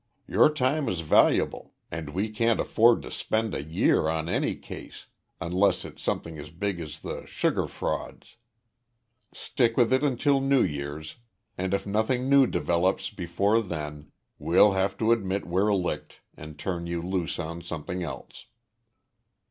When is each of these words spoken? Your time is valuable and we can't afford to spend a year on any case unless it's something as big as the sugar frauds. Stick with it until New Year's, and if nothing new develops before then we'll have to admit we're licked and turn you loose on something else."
Your 0.27 0.51
time 0.51 0.89
is 0.89 1.01
valuable 1.01 1.75
and 1.91 2.09
we 2.09 2.31
can't 2.31 2.59
afford 2.59 3.03
to 3.03 3.11
spend 3.11 3.53
a 3.53 3.61
year 3.61 4.07
on 4.07 4.27
any 4.27 4.55
case 4.55 5.05
unless 5.39 5.85
it's 5.85 6.01
something 6.01 6.39
as 6.39 6.49
big 6.49 6.79
as 6.79 7.01
the 7.01 7.27
sugar 7.27 7.67
frauds. 7.67 8.37
Stick 9.31 9.77
with 9.77 9.93
it 9.93 10.01
until 10.03 10.41
New 10.41 10.63
Year's, 10.63 11.17
and 11.55 11.71
if 11.71 11.85
nothing 11.85 12.27
new 12.27 12.47
develops 12.47 13.11
before 13.11 13.61
then 13.61 14.11
we'll 14.39 14.71
have 14.71 14.97
to 14.97 15.11
admit 15.11 15.45
we're 15.45 15.71
licked 15.71 16.21
and 16.35 16.57
turn 16.57 16.87
you 16.87 17.03
loose 17.03 17.37
on 17.37 17.61
something 17.61 18.01
else." 18.01 18.47